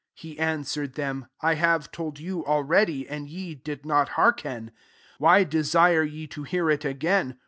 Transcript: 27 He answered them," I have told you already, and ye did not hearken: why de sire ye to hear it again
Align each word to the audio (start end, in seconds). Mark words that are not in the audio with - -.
27 0.19 0.19
He 0.35 0.39
answered 0.39 0.93
them," 0.95 1.27
I 1.43 1.53
have 1.53 1.91
told 1.91 2.19
you 2.19 2.43
already, 2.43 3.07
and 3.07 3.29
ye 3.29 3.53
did 3.53 3.85
not 3.85 4.09
hearken: 4.17 4.71
why 5.19 5.43
de 5.43 5.63
sire 5.63 6.01
ye 6.01 6.25
to 6.25 6.41
hear 6.41 6.71
it 6.71 6.83
again 6.83 7.37